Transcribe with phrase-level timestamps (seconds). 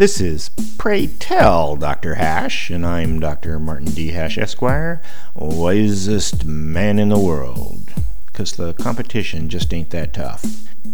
[0.00, 2.14] This is Pray Tell Dr.
[2.14, 3.58] Hash, and I'm Dr.
[3.58, 4.12] Martin D.
[4.12, 5.02] Hash, Esquire,
[5.34, 7.92] wisest man in the world.
[8.24, 10.42] Because the competition just ain't that tough.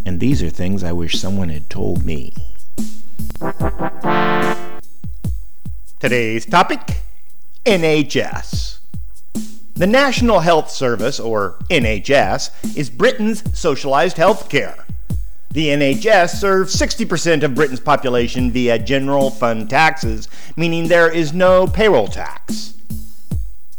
[0.04, 2.34] And these are things I wish someone had told me.
[6.00, 7.02] Today's topic
[7.64, 8.78] NHS.
[9.74, 14.85] The National Health Service, or NHS, is Britain's socialized health care.
[15.56, 21.66] The NHS serves 60% of Britain's population via general fund taxes, meaning there is no
[21.66, 22.74] payroll tax.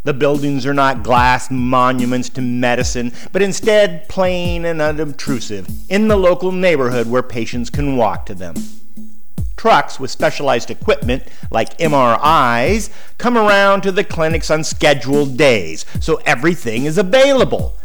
[0.04, 6.18] The buildings are not glass monuments to medicine, but instead plain and unobtrusive in the
[6.18, 8.55] local neighborhood where patients can walk to them.
[9.55, 16.16] Trucks with specialized equipment, like MRIs, come around to the clinics on scheduled days, so
[16.26, 17.77] everything is available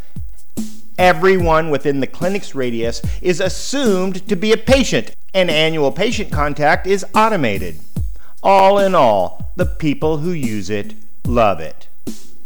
[1.03, 6.87] Everyone within the clinic's radius is assumed to be a patient, and annual patient contact
[6.87, 7.81] is automated.
[8.41, 10.93] All in all, the people who use it
[11.25, 11.89] love it.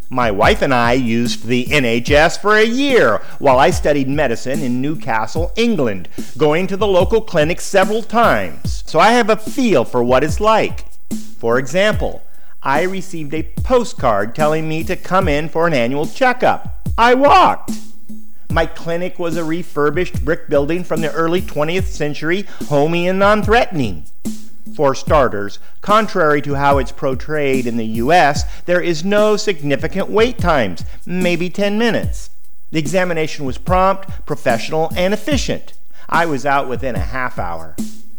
[0.10, 4.82] My wife and I used the NHS for a year while I studied medicine in
[4.82, 10.04] Newcastle, England, going to the local clinic several times, so I have a feel for
[10.04, 10.92] what it's like.
[11.38, 12.24] For example,
[12.64, 16.90] I received a postcard telling me to come in for an annual checkup.
[16.98, 17.70] I walked.
[18.58, 23.44] My clinic was a refurbished brick building from the early 20th century, homey and non
[23.44, 24.06] threatening.
[24.76, 30.40] For starters, contrary to how it's portrayed in the US, there is no significant wait
[30.40, 32.32] times, maybe 10 minutes.
[32.72, 35.74] The examination was prompt, professional, and efficient.
[36.10, 37.76] I was out within a half hour.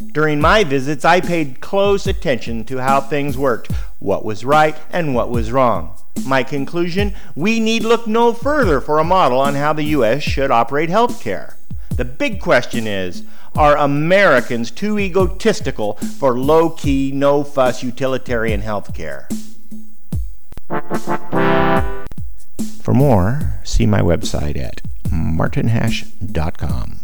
[0.07, 5.15] During my visits, I paid close attention to how things worked, what was right and
[5.15, 5.99] what was wrong.
[6.25, 10.23] My conclusion we need look no further for a model on how the U.S.
[10.23, 11.55] should operate healthcare.
[11.97, 13.25] The big question is
[13.57, 19.27] are Americans too egotistical for low key, no fuss utilitarian healthcare?
[22.83, 27.01] For more, see my website at martinhash.com.